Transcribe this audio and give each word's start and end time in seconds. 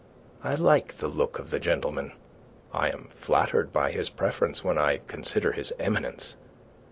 I 0.43 0.55
like 0.55 0.93
the 0.93 1.07
look 1.07 1.37
of 1.37 1.51
the 1.51 1.59
gentleman. 1.59 2.13
I 2.73 2.89
am 2.89 3.05
flattered 3.11 3.71
by 3.71 3.91
his 3.91 4.09
preference 4.09 4.63
when 4.63 4.79
I 4.79 5.01
consider 5.07 5.51
his 5.51 5.71
eminence. 5.77 6.33